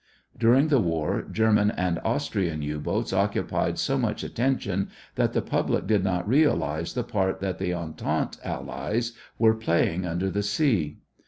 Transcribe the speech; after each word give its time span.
During 0.35 0.69
the 0.69 0.79
war 0.79 1.21
German 1.31 1.69
and 1.69 1.99
Austrian 2.03 2.63
U 2.63 2.79
boats 2.79 3.13
occupied 3.13 3.77
so 3.77 3.99
much 3.99 4.23
attention 4.23 4.89
that 5.13 5.33
the 5.33 5.43
public 5.43 5.85
did 5.85 6.03
not 6.03 6.27
realize 6.27 6.95
the 6.95 7.03
part 7.03 7.39
that 7.41 7.59
the 7.59 7.71
Entente 7.75 8.39
Allies 8.43 9.11
were 9.37 9.53
playing 9.53 10.07
under 10.07 10.31
the 10.31 10.41
sea. 10.41 11.01